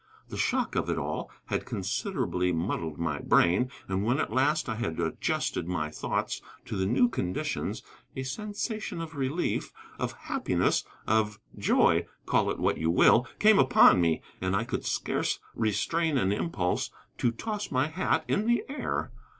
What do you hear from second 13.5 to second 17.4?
upon me, and I could scarce restrain an impulse to